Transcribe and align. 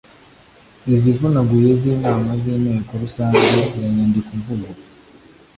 izivunaguye 0.95 1.69
z’inama 1.81 2.29
z’Inteko 2.41 2.91
Rusange 3.01 3.57
n’Inyandikomvugo 3.79 4.69